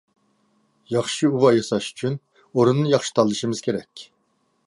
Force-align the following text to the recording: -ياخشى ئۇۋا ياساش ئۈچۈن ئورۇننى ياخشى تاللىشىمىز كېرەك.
-ياخشى 0.91 1.29
ئۇۋا 1.41 1.51
ياساش 1.57 1.89
ئۈچۈن 1.91 2.17
ئورۇننى 2.41 2.89
ياخشى 2.95 3.15
تاللىشىمىز 3.19 3.65
كېرەك. 3.69 4.07